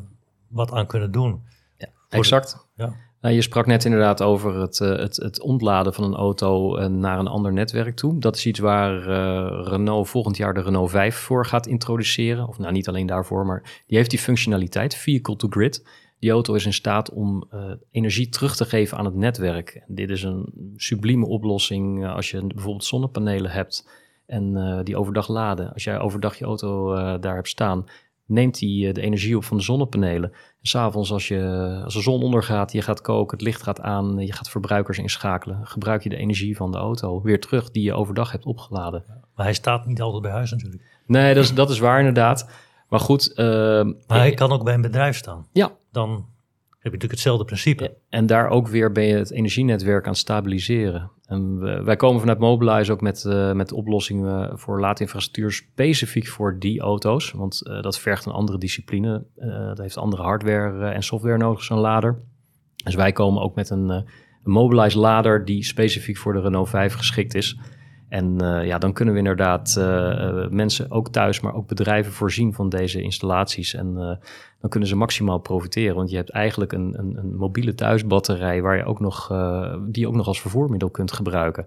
[0.48, 1.42] wat aan kunnen doen.
[1.78, 2.68] Ja, exact.
[2.76, 2.94] De, ja.
[3.22, 6.86] Nou, je sprak net inderdaad over het, uh, het, het ontladen van een auto uh,
[6.86, 8.20] naar een ander netwerk toe.
[8.20, 9.00] Dat is iets waar
[9.64, 12.48] Renault volgend jaar de Renault 5 voor gaat introduceren.
[12.48, 15.88] Of nou, niet alleen daarvoor, maar die heeft die functionaliteit, vehicle to grid.
[16.20, 17.50] Die auto is in staat om
[17.92, 19.84] energie terug te geven aan het netwerk.
[19.88, 24.02] En dit is een sublieme oplossing als je bijvoorbeeld zonnepanelen hebt
[24.34, 25.74] en die overdag laden.
[25.74, 27.86] Als jij overdag je auto daar hebt staan,
[28.26, 30.30] neemt hij de energie op van de zonnepanelen.
[30.32, 34.18] En s'avonds als, je, als de zon ondergaat, je gaat koken, het licht gaat aan,
[34.18, 37.94] je gaat verbruikers inschakelen, gebruik je de energie van de auto weer terug die je
[37.94, 39.04] overdag hebt opgeladen.
[39.36, 40.84] Maar hij staat niet altijd bij huis natuurlijk.
[41.08, 42.50] Nee, dat is, dat is waar inderdaad.
[42.90, 43.34] Maar goed.
[43.36, 45.48] Maar hij kan ook bij een bedrijf staan.
[45.52, 45.72] Ja.
[45.92, 46.26] Dan
[46.84, 47.98] heb je natuurlijk hetzelfde principe.
[48.10, 51.12] En daar ook weer ben je het energienetwerk aan stabiliseren.
[51.26, 56.80] En wij komen vanuit Mobilize ook met, uh, met oplossingen voor laadinfrastructuur specifiek voor die
[56.80, 57.32] auto's.
[57.32, 59.26] Want uh, dat vergt een andere discipline.
[59.68, 62.22] dat heeft andere hardware en software nodig, zo'n lader.
[62.84, 64.06] Dus wij komen ook met een, een
[64.44, 67.58] Mobilize lader die specifiek voor de Renault 5 geschikt is.
[68.14, 72.54] En uh, ja, dan kunnen we inderdaad uh, mensen ook thuis, maar ook bedrijven voorzien
[72.54, 73.74] van deze installaties.
[73.74, 73.94] En
[74.60, 75.96] dan kunnen ze maximaal profiteren.
[75.96, 79.28] Want je hebt eigenlijk een, een, een mobiele thuisbatterij waar je ook nog,
[79.88, 81.66] die je ook nog als vervoermiddel kunt gebruiken.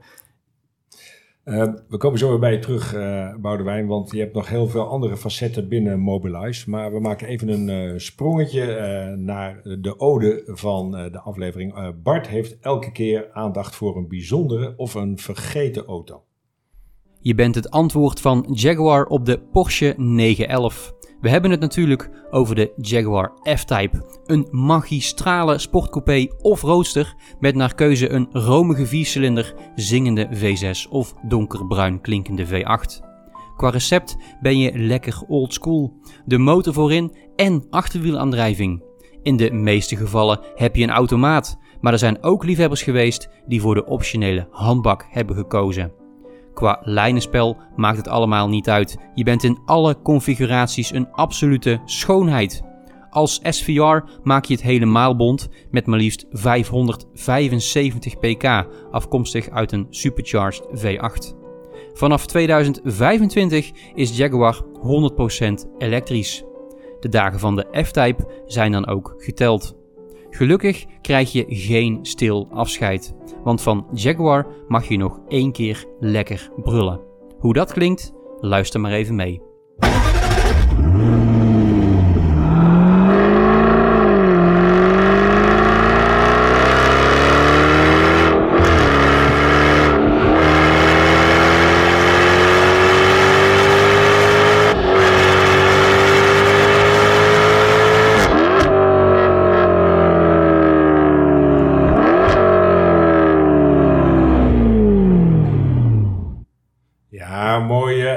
[1.89, 2.93] we komen zo weer bij je terug,
[3.41, 6.71] Boudewijn, want je hebt nog heel veel andere facetten binnen Mobilize.
[6.71, 11.95] Maar we maken even een sprongetje naar de ode van de aflevering.
[12.03, 16.26] Bart heeft elke keer aandacht voor een bijzondere of een vergeten auto.
[17.27, 20.93] Je bent het antwoord van Jaguar op de Porsche 911.
[21.21, 24.21] We hebben het natuurlijk over de Jaguar F-Type.
[24.27, 32.01] Een magistrale sportcoupé of roadster met naar keuze een romige viercilinder, zingende V6 of donkerbruin
[32.01, 33.05] klinkende V8.
[33.57, 35.93] Qua recept ben je lekker old school.
[36.25, 38.85] De motor voorin en achterwielaandrijving.
[39.23, 43.61] In de meeste gevallen heb je een automaat, maar er zijn ook liefhebbers geweest die
[43.61, 46.05] voor de optionele handbak hebben gekozen.
[46.57, 48.97] Qua lijnenspel maakt het allemaal niet uit.
[49.15, 52.63] Je bent in alle configuraties een absolute schoonheid.
[53.11, 59.87] Als SVR maak je het helemaal bond met maar liefst 575 pk, afkomstig uit een
[59.91, 61.35] supercharged V8.
[61.93, 64.63] Vanaf 2025 is Jaguar 100%
[65.79, 66.45] elektrisch.
[67.01, 69.77] De dagen van de F-Type zijn dan ook geteld.
[70.37, 76.51] Gelukkig krijg je geen stil afscheid, want van Jaguar mag je nog één keer lekker
[76.63, 77.01] brullen.
[77.39, 79.43] Hoe dat klinkt, luister maar even mee.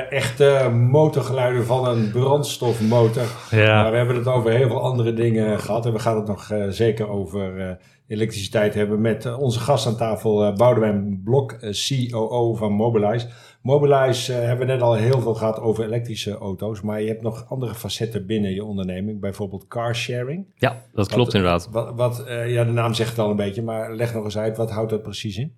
[0.10, 3.24] echte motorgeluiden van een brandstofmotor.
[3.52, 3.82] Ja.
[3.82, 5.86] Maar we hebben het over heel veel andere dingen gehad.
[5.86, 7.72] En we gaan het nog uh, zeker over uh,
[8.08, 11.58] elektriciteit hebben met uh, onze gast aan tafel, Boudewijn Blok,
[11.88, 13.28] COO van Mobilize.
[13.62, 16.82] Mobilize hebben we net al heel veel gehad over elektrische auto's.
[16.82, 19.20] Maar je hebt nog andere facetten binnen je onderneming.
[19.20, 20.54] Bijvoorbeeld carsharing.
[20.56, 21.70] Ja, dat klopt inderdaad.
[21.72, 23.62] Wat, wat ja, de naam zegt het al een beetje.
[23.62, 25.54] Maar leg nog eens uit, wat houdt dat precies in?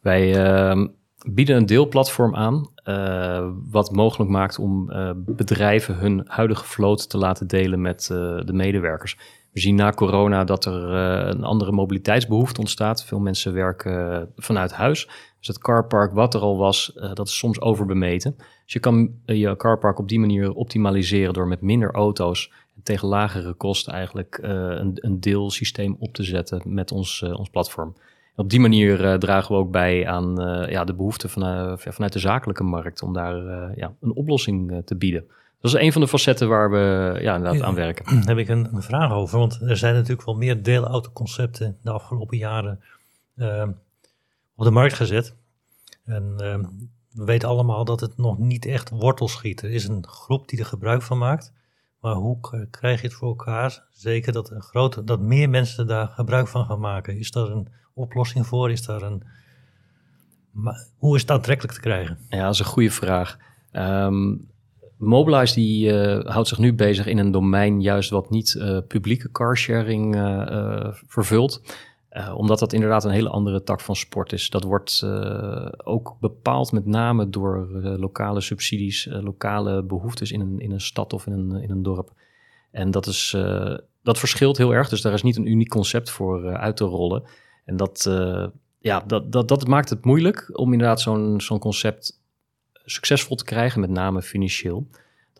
[0.00, 0.86] Wij ehm,
[1.28, 7.18] bieden een deelplatform aan, uh, wat mogelijk maakt om uh, bedrijven hun huidige vloot te
[7.18, 9.16] laten delen met uh, de medewerkers.
[9.52, 10.90] We zien na corona dat er
[11.28, 13.04] een andere mobiliteitsbehoefte ontstaat.
[13.04, 15.06] Veel mensen werken vanuit huis.
[15.38, 18.34] Dus het carpark wat er al was, dat is soms overbemeten.
[18.36, 22.52] Dus je kan je carpark op die manier optimaliseren door met minder auto's
[22.82, 27.94] tegen lagere kosten eigenlijk een, een deelsysteem op te zetten met ons, ons platform
[28.36, 31.72] op die manier uh, dragen we ook bij aan uh, ja, de behoeften van, uh,
[31.76, 33.36] vanuit de zakelijke markt om daar
[33.76, 35.24] ja, een oplossing te bieden.
[35.60, 38.04] Dat is een van de facetten waar we ja, inderdaad aan werken.
[38.04, 41.90] Daar heb ik een, een, vraag over, want er zijn natuurlijk wel meer deelautoconcepten de
[41.90, 42.80] afgelopen jaren
[44.54, 45.34] op de markt gezet.
[46.04, 46.36] En
[47.12, 49.62] we weten allemaal dat het nog niet echt wortels schiet.
[49.62, 51.52] Er is een groep die er gebruik van maakt.
[52.00, 53.84] Maar hoe krijg je het voor elkaar?
[53.92, 57.18] Zeker dat, een grote, dat meer mensen daar gebruik van gaan maken.
[57.18, 57.68] Is dat een
[58.00, 58.70] oplossing voor?
[58.70, 59.22] Is daar een.
[60.50, 62.18] Maar hoe is het aantrekkelijk te krijgen?
[62.28, 63.38] Ja, dat is een goede vraag.
[63.72, 64.48] Um,
[65.00, 69.30] Mobilize die, uh, houdt zich nu bezig in een domein juist wat niet uh, publieke
[69.30, 71.62] carsharing uh, vervult.
[72.34, 74.50] omdat dat inderdaad een hele andere tak van sport is.
[74.50, 75.06] Dat wordt
[75.84, 81.26] ook bepaald met name door lokale subsidies, lokale behoeftes in een, in een stad of
[81.26, 82.12] in een, in een dorp.
[82.70, 83.36] En dat, is,
[84.02, 87.22] dat verschilt heel erg, dus daar is niet een uniek concept voor uit te rollen.
[87.64, 88.46] En dat, uh,
[88.78, 92.20] ja, dat, dat, dat maakt het moeilijk om inderdaad zo'n zo'n concept
[92.84, 94.86] succesvol te krijgen, met name financieel.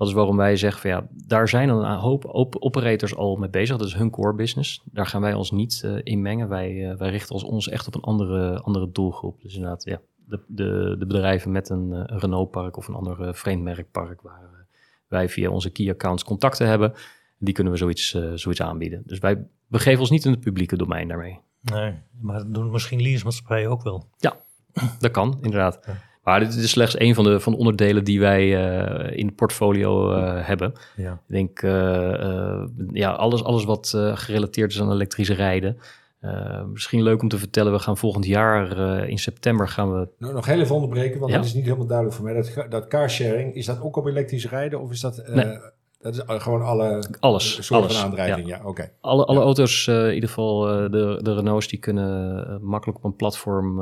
[0.00, 3.48] Dat is waarom wij zeggen van ja, daar zijn een hoop op operators al mee
[3.48, 3.76] bezig.
[3.76, 4.82] Dat is hun core business.
[4.84, 6.48] Daar gaan wij ons niet uh, in mengen.
[6.48, 9.42] Wij, uh, wij richten ons, echt op een andere, andere doelgroep.
[9.42, 14.66] Dus inderdaad, ja, de, de, de bedrijven met een, Renault-park of een ander vreemdmerkpark waar
[15.08, 16.92] wij via onze key accounts contacten hebben,
[17.38, 19.02] die kunnen we zoiets, zoiets aanbieden.
[19.06, 21.40] Dus wij begeven ons niet in het publieke domein daarmee.
[21.60, 24.08] Nee, maar dat doen misschien leasemaatschappij ook wel.
[24.16, 24.36] Ja,
[24.98, 25.80] dat kan inderdaad.
[26.22, 29.36] Maar dit is slechts een van de, van de onderdelen die wij uh, in het
[29.36, 30.72] portfolio uh, hebben.
[30.96, 31.12] Ja.
[31.12, 35.78] Ik denk, uh, ja, alles, alles wat gerelateerd is aan elektrisch rijden.
[36.72, 40.08] misschien leuk om te vertellen, we gaan volgend jaar in september gaan we...
[40.18, 41.38] Nou, nog heel even onderbreken, want ja?
[41.38, 42.34] dat is niet helemaal duidelijk voor mij.
[42.34, 45.22] Dat, dat carsharing, is dat ook op elektrisch rijden of is dat...
[45.26, 45.58] Nee.
[46.00, 48.60] Dat is gewoon alle alles, soorten alles, van aandrijving, ja.
[48.64, 48.90] oké.
[49.00, 52.98] Alle, alle auto's, uh, in ieder geval uh, de, de Renaults, die kunnen uh, makkelijk
[52.98, 53.80] op een platform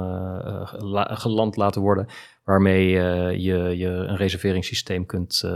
[0.78, 2.06] la, geland laten worden
[2.48, 5.52] waarmee uh, je, je een reserveringssysteem kunt uh,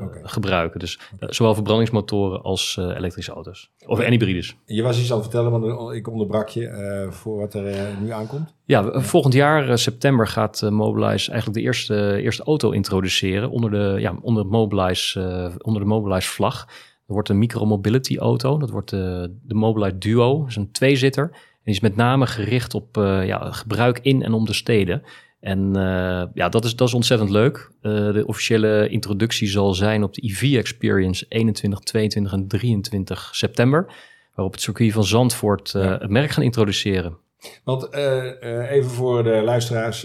[0.00, 0.20] okay.
[0.22, 0.80] gebruiken.
[0.80, 3.70] Dus zowel verbrandingsmotoren als elektrische auto's.
[3.86, 4.56] Of en hybrides.
[4.64, 8.54] Je was iets aan het vertellen, want ik onderbrak je voor wat er nu aankomt.
[8.64, 14.16] Ja, volgend jaar, september, gaat Mobilize eigenlijk de eerste, eerste auto introduceren onder de, ja,
[14.20, 16.66] onder, Mobilize, onder de Mobilize vlag.
[17.06, 18.58] Er wordt een micromobility auto.
[18.58, 20.38] Dat wordt de, de Mobilize Duo.
[20.38, 21.24] Dat is een tweezitter.
[21.24, 25.02] En die is met name gericht op ja, gebruik in en om de steden.
[25.42, 27.70] En uh, ja, dat is, dat is ontzettend leuk.
[27.82, 33.94] Uh, de officiële introductie zal zijn op de EV Experience 21, 22 en 23 september.
[34.34, 35.98] Waarop het circuit van Zandvoort ja.
[35.98, 37.16] het merk gaan introduceren.
[37.64, 40.02] Want even voor de luisteraars,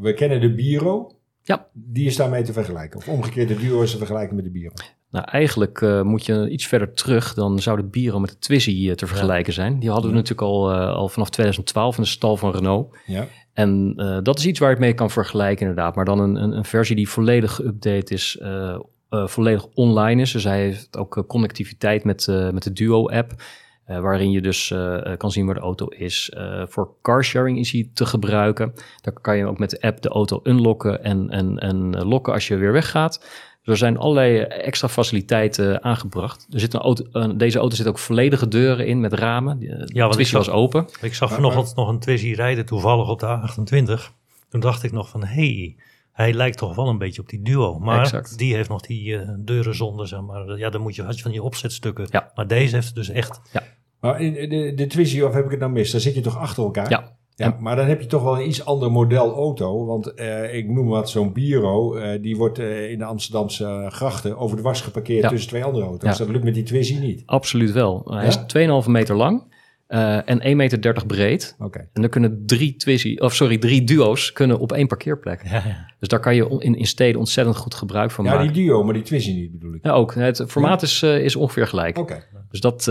[0.00, 1.16] we kennen de Biro.
[1.42, 1.66] Ja.
[1.72, 2.98] Die is daarmee te vergelijken.
[2.98, 4.72] Of omgekeerd, de Duo is te vergelijken met de Biro.
[5.12, 7.34] Nou, eigenlijk uh, moet je iets verder terug.
[7.34, 9.78] Dan zou de Biro met de Twizy uh, te vergelijken zijn.
[9.78, 10.22] Die hadden we ja.
[10.22, 12.96] natuurlijk al, uh, al vanaf 2012 in de stal van Renault.
[13.06, 13.26] Ja.
[13.52, 15.94] En dat is iets waar je het mee kan vergelijken inderdaad.
[15.94, 18.40] Maar dan een, een, een versie die volledig geüpdate is,
[19.08, 20.32] volledig online is.
[20.32, 23.32] Dus hij heeft ook connectiviteit met, met de Duo-app.
[23.86, 24.74] waarin je dus
[25.16, 26.32] kan zien waar de auto is.
[26.64, 28.72] voor carsharing is hij te gebruiken.
[29.00, 32.48] Daar kan je ook met de app de auto unlocken en, en, en lokken als
[32.48, 33.20] je weer weggaat.
[33.62, 36.46] Er zijn allerlei extra faciliteiten aangebracht.
[36.50, 39.56] Er zit een auto, deze auto zit ook volledige deuren in met ramen.
[39.86, 40.88] Ja, de Twizy was open.
[41.00, 44.12] Ik zag vanochtend nog een Twizy rijden toevallig op de A28.
[44.48, 45.76] Toen dacht ik nog van, hey,
[46.12, 47.78] hij lijkt toch wel een beetje op die Duo.
[47.78, 48.38] Maar exact.
[48.38, 50.58] die heeft nog die uh, deuren zonder, zeg maar.
[50.58, 52.06] Ja, dan moet je, had je van die opzetstukken.
[52.10, 52.30] Ja.
[52.34, 53.40] Maar deze heeft dus echt...
[53.52, 53.62] Ja.
[54.00, 55.90] Maar in de, de Twizy, of heb ik het nou mis?
[55.90, 56.90] Daar zit je toch achter elkaar?
[56.90, 57.16] Ja.
[57.42, 59.86] Ja, maar dan heb je toch wel een iets ander model auto.
[59.86, 64.36] Want uh, ik noem wat zo'n Biro, uh, die wordt uh, in de Amsterdamse grachten
[64.36, 65.28] over de was geparkeerd ja.
[65.28, 66.18] tussen twee andere auto's.
[66.18, 66.24] Ja.
[66.24, 67.22] Dat lukt met die Twizy niet.
[67.26, 68.02] Absoluut wel.
[68.04, 68.38] Hij is
[68.84, 69.50] 2,5 meter lang.
[69.86, 71.56] en 1,30 meter breed.
[71.58, 71.88] Okay.
[71.92, 75.42] En dan kunnen drie Twizy, of sorry, drie duo's kunnen op één parkeerplek.
[75.98, 78.46] Dus daar kan je in, in steden ontzettend goed gebruik van ja, maken.
[78.46, 79.84] Ja, die duo, maar die Twizy niet bedoel ik.
[79.84, 80.14] Ja, ook.
[80.14, 81.98] Het formaat is, is ongeveer gelijk.
[81.98, 82.22] Okay.
[82.50, 82.84] Dus dat,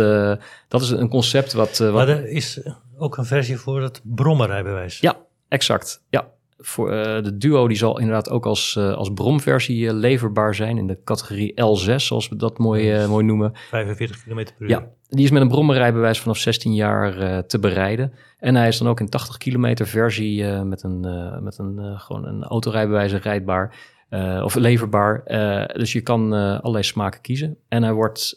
[0.67, 1.77] dat is een concept wat...
[1.77, 2.61] wat maar er is
[3.01, 4.99] ook een versie voor het brommerrijbewijs.
[4.99, 6.03] Ja, exact.
[6.09, 6.29] Ja.
[6.57, 10.77] Voor, uh, de Duo die zal inderdaad ook als, uh, als bromversie uh, leverbaar zijn
[10.77, 13.51] in de categorie L6, zoals we dat mooi, mooi noemen.
[13.69, 14.69] 45 km per uur.
[14.69, 18.13] Ja, die is met een brommerrijbewijs vanaf 16 jaar te bereiden.
[18.39, 20.99] En hij is dan ook in 80 kilometer versie met een,
[21.43, 23.75] met een, gewoon een autorijbewijs rijdbaar.
[24.12, 25.24] Uh, of leverbaar.
[25.28, 27.58] Uh, dus je kan uh, allerlei smaken kiezen.
[27.67, 28.34] En hij wordt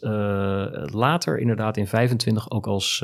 [0.91, 3.03] later inderdaad in 25 ook als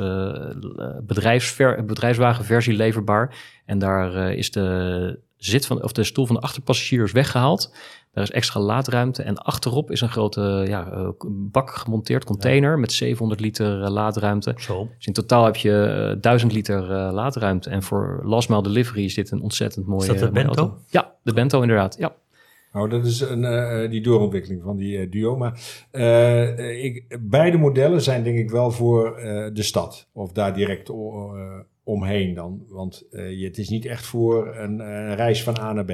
[1.02, 3.34] bedrijfsver bedrijfswagenversie leverbaar.
[3.64, 7.74] En daar is de, zit van, of de stoel van de achterpassagiers weggehaald.
[8.12, 9.22] Daar is extra laadruimte.
[9.22, 12.78] En achterop is een grote ja, bak gemonteerd, container ja.
[12.78, 14.54] met 700 liter laadruimte.
[14.56, 14.88] Zo.
[14.96, 16.82] Dus in totaal heb je 1000 liter
[17.12, 17.70] laadruimte.
[17.70, 20.60] En voor last mile delivery is dit een ontzettend mooie Is dat de Bento?
[20.60, 20.78] Auto.
[20.90, 21.96] Ja, de Bento inderdaad.
[21.98, 22.12] Ja.
[22.72, 25.36] Nou, dat is een, uh, die doorontwikkeling van die uh, duo.
[25.36, 25.60] Maar
[27.20, 29.16] beide modellen zijn denk ik wel voor
[29.52, 30.08] de stad.
[30.12, 30.90] Of daar direct
[31.84, 32.64] omheen dan.
[32.68, 35.92] Want je, het is niet echt voor een, een reis van A naar B.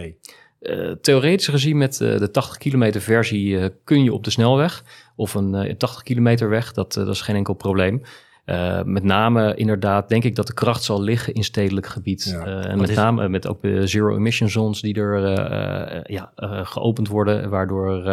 [1.00, 4.84] theoretisch gezien met de 80 kilometer versie kun je op de snelweg.
[5.16, 8.02] Of een 80 kilometer weg, dat, dat is geen enkel probleem.
[8.48, 12.24] Uh, met name inderdaad denk ik dat de kracht zal liggen in stedelijk gebied.
[12.24, 16.32] Ja, uh, en met name met ook de zero emission zones die er uh, ja,
[16.64, 18.06] geopend worden, waardoor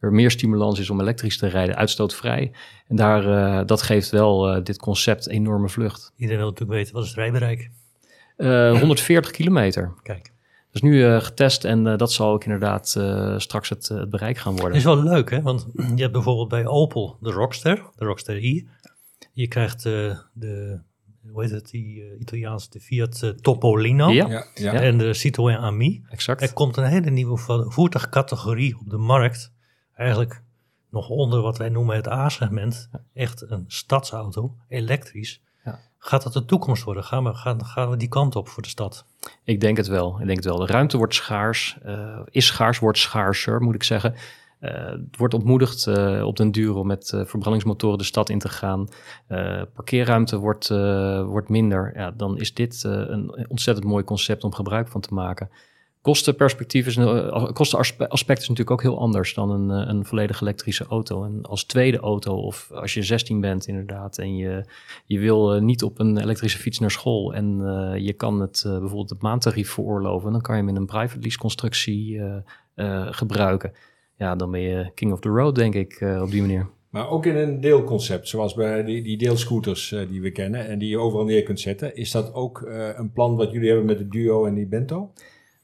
[0.00, 2.52] er meer stimulans is om elektrisch te rijden, uitstootvrij.
[2.88, 6.12] En daar, dat geeft wel dit concept enorme vlucht.
[6.16, 7.70] Iedereen wil natuurlijk weten, wat is het rijbereik?
[8.36, 9.92] 140 kilometer.
[10.02, 10.22] Kijk.
[10.72, 12.88] Dat is nu getest en dat zal ook inderdaad
[13.36, 14.82] straks het, het, bereik gaan worden.
[14.82, 18.36] Dat is wel leuk hè, want je hebt bijvoorbeeld bij Opel de Rockster, de Rockster
[18.42, 18.68] i.
[19.32, 20.80] Je krijgt uh, de,
[21.30, 24.28] hoe heet het, die uh, Italiaanse de Fiat uh, Topolino ja.
[24.28, 24.72] Ja, ja.
[24.72, 26.02] en de Citroën Ami.
[26.10, 26.42] Exact.
[26.42, 27.38] Er komt een hele nieuwe
[27.68, 29.52] voertuigcategorie op de markt.
[29.94, 30.42] eigenlijk
[30.90, 32.90] nog onder wat wij noemen het A-segment.
[33.14, 35.42] Echt een stadsauto, elektrisch.
[35.64, 35.78] Ja.
[35.98, 37.04] Gaat dat de toekomst worden?
[37.04, 39.06] Gaan we, gaan, gaan we die kant op voor de stad?
[39.44, 40.20] Ik denk het wel.
[40.20, 40.58] Ik denk het wel.
[40.58, 41.78] De ruimte wordt schaars.
[41.82, 44.14] eh, is schaars, wordt schaarser, moet ik zeggen.
[44.60, 48.38] Eh, het wordt ontmoedigd eh, op den duur om met eh, verbrandingsmotoren de stad in
[48.38, 48.88] te gaan.
[49.74, 50.68] Parkeerruimte wordt,
[51.26, 51.92] wordt minder.
[51.94, 55.50] Ja, dan is dit een ontzettend mooi concept om gebruik van te maken.
[56.02, 56.94] Kostenperspectief is,
[57.52, 61.24] kostenaspect is natuurlijk ook heel anders dan een, een volledig elektrische auto.
[61.24, 64.64] En als tweede auto, of als je 16 bent inderdaad, en je,
[65.04, 67.56] je wil niet op een elektrische fiets naar school en
[68.02, 71.38] je kan het bijvoorbeeld het maandtarief veroorloven, dan kan je hem in een private lease
[71.38, 72.20] constructie
[73.10, 73.72] gebruiken.
[74.20, 76.66] Ja, dan ben je king of the road, denk ik, eh, op die manier.
[76.90, 80.78] Maar ook in een deelconcept, zoals bij die, die deelscooters eh, die we kennen en
[80.78, 81.96] die je overal neer kunt zetten.
[81.96, 85.12] Is dat ook eh, een plan wat jullie hebben met de Duo en die Bento?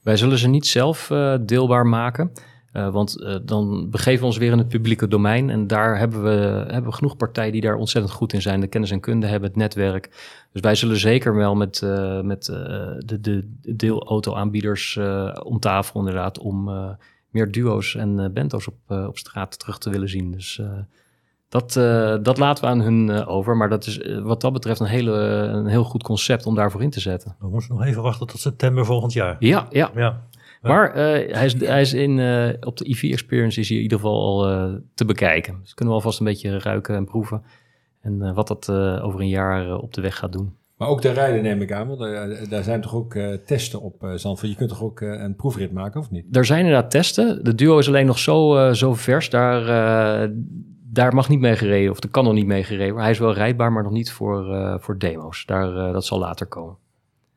[0.01, 2.31] Wij zullen ze niet zelf deelbaar maken.
[2.71, 5.49] want dan begeven we ons weer in het publieke domein.
[5.49, 8.59] En daar hebben we, hebben we genoeg partijen die daar ontzettend goed in zijn.
[8.59, 10.09] De kennis en kunde hebben, het netwerk.
[10.51, 11.81] Dus wij zullen zeker wel met,
[12.23, 14.99] met de, de deelauto-aanbieders
[15.43, 16.39] om tafel inderdaad...
[16.39, 16.69] om
[17.37, 20.31] meer duo's en eh, bento's op, eh, op straat terug te willen zien.
[20.31, 20.71] Dus eh,
[21.49, 21.73] dat,
[22.23, 23.57] dat laten we aan hun over.
[23.57, 26.89] Maar dat is wat dat betreft een, hele, een heel goed concept om daarvoor in
[26.89, 27.35] te zetten.
[27.39, 29.35] We moeten nog even wachten tot september volgend jaar.
[29.39, 29.91] Ja, ja.
[29.95, 30.27] Ja,
[30.61, 32.19] Maar hij is, hij is in,
[32.59, 35.57] op de EV Experience is hij in ieder geval al te bekijken.
[35.61, 37.43] Dus kunnen we alvast een beetje ruiken en proeven.
[38.01, 38.71] En wat dat
[39.01, 40.55] over een jaar op de weg gaat doen.
[40.77, 43.81] Maar ook de rijden neem ik aan, want er- daar zijn toch ook eh, testen
[43.81, 44.51] op uh, Zandvoort.
[44.51, 46.35] Je kunt toch ook eh, een proefrit maken, of niet?
[46.35, 47.43] Er zijn inderdaad testen.
[47.43, 49.29] De Duo is alleen nog zo, eh, zo vers.
[49.29, 49.61] Daar,
[50.23, 50.29] eh,
[50.91, 52.95] daar mag niet mee gereden, of er kan nog niet mee gereden.
[52.97, 55.45] Hij is wel rijdbaar, maar nog niet voor, eh, voor demo's.
[55.45, 56.75] Daar, eh, dat zal later komen.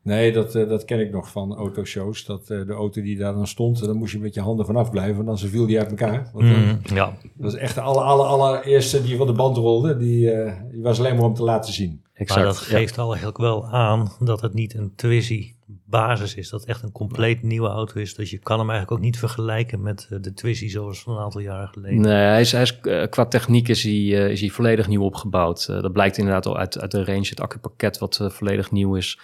[0.02, 2.24] Nee, dat, eh, dat ken ik nog van autoshows.
[2.24, 4.90] Dat eh, de auto die daar dan stond, daar moest je met je handen vanaf
[4.90, 6.30] blijven, want anders viel die uit elkaar.
[6.32, 7.12] Want, eh, Mm, ja.
[7.34, 9.96] Dat is echt de aller, aller, allereerste die van de band rolde.
[9.96, 12.02] Die, eh, die was alleen maar om te laten zien.
[12.20, 12.40] Exact.
[12.40, 12.76] maar dat ja.
[12.76, 15.54] geeft al eigenlijk wel aan dat het niet een Twizy
[15.84, 16.50] basis is.
[16.50, 18.14] Dat het echt een compleet nieuwe auto is.
[18.14, 21.22] Dus je kan hem eigenlijk ook niet vergelijken met eh, de Twizy zoals van een
[21.22, 22.00] aantal jaren geleden.
[22.00, 25.02] Nee, hij is, hij is, eh, qua techniek is hij, eh, is hij volledig nieuw
[25.02, 25.66] opgebouwd.
[25.66, 29.18] Dat blijkt inderdaad al uit, uit de range, het accupakket wat volledig nieuw is.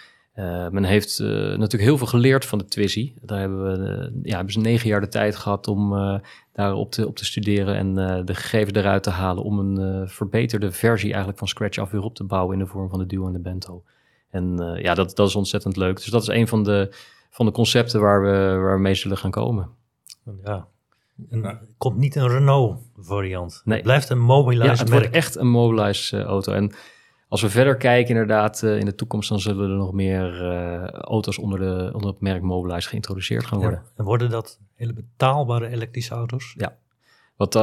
[0.71, 3.13] Men heeft natuurlijk heel veel geleerd van de Twizy.
[3.23, 5.93] Daar hebben we ja, hebben ze negen jaar de tijd gehad om
[6.57, 10.09] daarop te, op te studeren en uh, de gegevens eruit te halen om een uh,
[10.09, 13.07] verbeterde versie eigenlijk van scratch af weer op te bouwen in de vorm van de
[13.07, 13.83] Duo en de Bento.
[14.31, 15.97] En uh, ja, dat, dat is ontzettend leuk.
[15.97, 16.95] Dus dat is een van de,
[17.31, 19.69] van de concepten waar we, waar we mee zullen gaan komen.
[20.45, 20.69] Ja,
[21.79, 23.62] komt niet een Renault variant.
[23.64, 23.77] Nee.
[23.77, 26.53] Het blijft een Mobilize Ja, het wordt echt een Mobilize auto.
[26.53, 26.73] En
[27.29, 29.29] als we verder kijken inderdaad uh, in de toekomst...
[29.29, 33.59] dan zullen er nog meer uh, auto's onder, de, onder het merk Mobilize geïntroduceerd gaan
[33.59, 33.83] worden.
[33.85, 36.55] Ja, en worden dat hele betaalbare elektrische auto's?
[36.57, 36.77] Ja.
[37.37, 37.62] Wat, uh,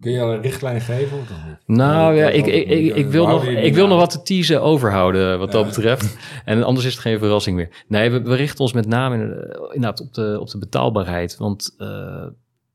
[0.00, 1.78] Kun je al een richtlijn geven of niet?
[1.78, 5.38] Nou ja, ik, ik, ik, ik, wil, nog, ik wil nog wat te teasen overhouden
[5.38, 6.16] wat dat betreft.
[6.44, 7.84] En anders is het geen verrassing meer.
[7.88, 9.14] Nee, we, we richten ons met name
[9.72, 11.36] inderdaad op de, op de betaalbaarheid.
[11.36, 12.26] Want uh,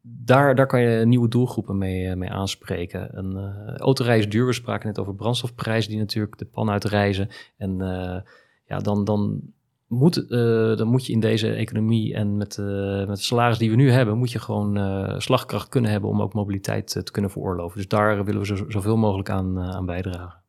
[0.07, 3.17] daar, daar kan je nieuwe doelgroepen mee, mee aanspreken.
[3.17, 4.45] Een uh, autorij is duur.
[4.45, 7.29] We spraken net over brandstofprijzen die natuurlijk de pan uitreizen.
[7.57, 8.19] En uh,
[8.65, 9.41] ja, dan, dan,
[9.87, 12.57] moet, uh, dan moet je in deze economie en met,
[13.07, 16.33] met de salaris die we nu hebben, moet je gewoon slagkracht kunnen hebben om ook
[16.33, 17.77] mobiliteit te kunnen veroorloven.
[17.77, 20.41] Dus daar willen we zo, zoveel mogelijk aan, aan bijdragen.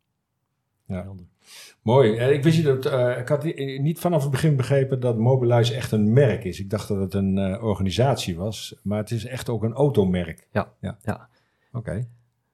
[0.86, 1.06] Ja.
[1.82, 2.12] Mooi.
[2.12, 2.86] Ik wist niet dat.
[2.86, 3.44] Uh, ik had
[3.78, 6.60] niet vanaf het begin begrepen dat Mobilize echt een merk is.
[6.60, 10.48] Ik dacht dat het een uh, organisatie was, maar het is echt ook een automerk.
[10.52, 10.72] Ja.
[10.80, 10.98] ja.
[11.02, 11.28] ja.
[11.72, 11.78] Oké.
[11.78, 12.08] Okay.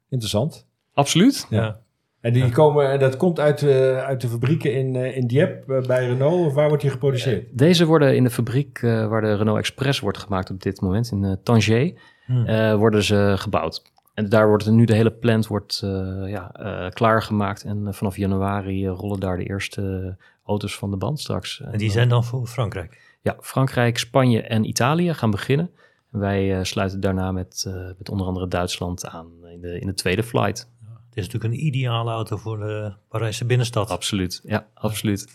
[0.08, 0.66] Interessant.
[0.92, 1.46] Absoluut.
[1.50, 1.62] Ja.
[1.62, 1.80] ja.
[2.20, 6.06] En die komen, en dat komt uit, uh, uit de fabrieken in, in Dieppe bij
[6.06, 7.58] Renault, of waar wordt die geproduceerd?
[7.58, 11.38] Deze worden in de fabriek waar de Renault Express wordt gemaakt op dit moment, in
[11.42, 11.92] Tanger,
[12.26, 12.76] hmm.
[12.76, 13.92] worden ze gebouwd.
[14.14, 17.64] En daar wordt nu de hele plant wordt, uh, ja, uh, klaargemaakt.
[17.64, 21.60] En uh, vanaf januari rollen daar de eerste auto's van de band straks.
[21.60, 23.16] En die zijn dan voor Frankrijk?
[23.22, 25.70] Ja, Frankrijk, Spanje en Italië gaan beginnen.
[26.12, 27.64] En wij sluiten daarna met,
[27.98, 30.70] met onder andere Duitsland aan in de, in de tweede flight.
[30.80, 33.90] Ja, het is natuurlijk een ideale auto voor de Parijse binnenstad.
[33.90, 35.28] Absoluut, ja, absoluut.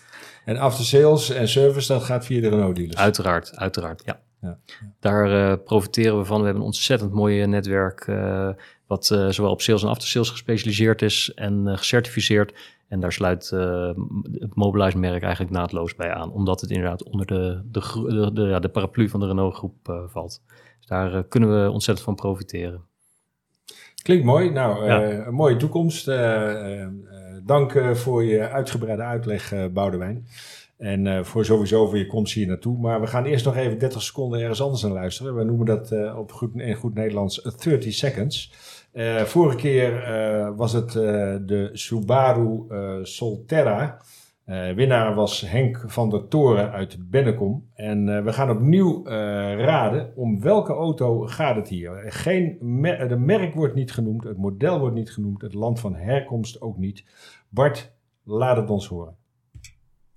[0.45, 2.97] En after sales en service, dat gaat via de Renault dealers?
[2.97, 4.19] Uiteraard, uiteraard, ja.
[4.41, 4.57] Ja.
[4.99, 6.39] Daar uh, profiteren we van.
[6.39, 8.49] We hebben een ontzettend mooi netwerk, uh,
[8.87, 12.53] wat uh, zowel op sales en after sales gespecialiseerd is en gecertificeerd.
[12.87, 17.61] En daar sluit het Mobilize merk eigenlijk naadloos bij aan, omdat het inderdaad onder de,
[17.71, 20.41] de, de, de, ja, de paraplu van de Renault groep valt.
[20.77, 22.81] Dus daar kunnen we ontzettend van profiteren.
[24.03, 24.49] Klinkt mooi.
[24.49, 25.25] Nou, ja.
[25.27, 26.05] een mooie toekomst.
[27.43, 30.27] Dank voor je uitgebreide uitleg, Boudewijn.
[30.79, 32.77] En voor sowieso voor je komst hier naartoe.
[32.77, 35.35] Maar we gaan eerst nog even 30 seconden ergens anders aan luisteren.
[35.35, 38.53] We noemen dat op goed, in goed Nederlands 30 seconds.
[39.25, 40.03] vorige keer
[40.55, 40.91] was het
[41.47, 42.65] de Subaru
[43.03, 44.01] Solterra.
[44.75, 47.69] Winnaar was Henk van der Toren uit Bennekom.
[47.73, 49.03] En we gaan opnieuw
[49.57, 52.03] raden om welke auto gaat het hier.
[52.07, 52.57] Geen
[53.07, 56.77] de merk wordt niet genoemd, het model wordt niet genoemd, het land van herkomst ook
[56.77, 57.05] niet.
[57.49, 59.18] Bart, laat het ons horen.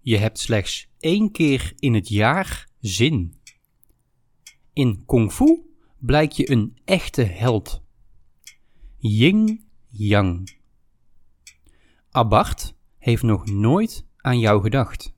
[0.04, 3.40] Je hebt slechts één keer in het jaar zin.
[4.72, 5.60] In kung fu
[5.98, 7.82] blijk je een echte held.
[8.96, 10.56] Ying Yang.
[12.10, 15.14] Abart heeft nog nooit aan jou gedacht.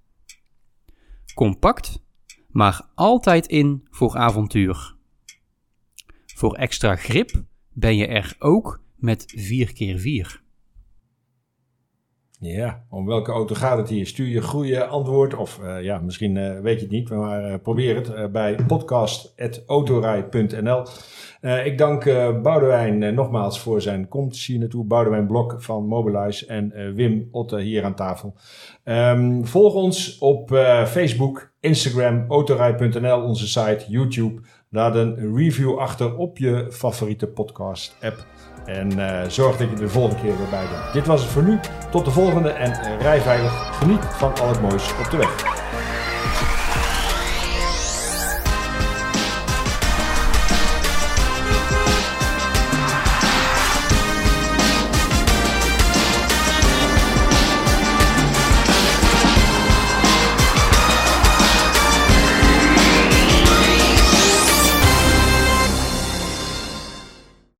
[1.34, 2.02] Compact,
[2.48, 4.96] maar altijd in voor avontuur.
[6.26, 10.43] Voor extra grip ben je er ook met 4x4.
[12.40, 14.06] Ja, om welke auto gaat het hier?
[14.06, 17.54] Stuur je goede antwoord, of uh, ja, misschien uh, weet je het niet, maar uh,
[17.62, 20.86] probeer het bij podcast.autorij.nl.
[21.64, 22.04] ik dank
[22.42, 24.84] Boudewijn nogmaals voor zijn komst hier naartoe.
[24.84, 28.34] Boudewijn Blok van Mobilize en Wim Otte hier aan tafel.
[28.84, 30.50] Um, volg ons op
[30.86, 34.40] Facebook, Instagram, autorij.nl, onze site, YouTube.
[34.70, 38.33] Laat een review achter op je favoriete podcast app.
[38.64, 40.92] En uh, zorg dat je de volgende keer weer bij bent.
[40.92, 41.60] Dit was het voor nu.
[41.90, 43.78] Tot de volgende en rij veilig.
[43.78, 45.62] Geniet van al het moois op de weg.